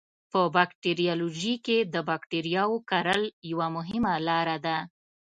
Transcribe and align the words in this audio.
په 0.31 0.39
باکتریالوژي 0.55 1.55
کې 1.65 1.77
د 1.93 1.95
بکټریاوو 2.09 2.77
کرل 2.89 3.21
یوه 3.51 3.67
مهمه 3.75 4.13
لاره 4.27 4.57
ده. 4.65 4.77